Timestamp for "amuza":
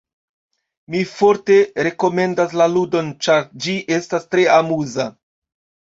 4.59-5.11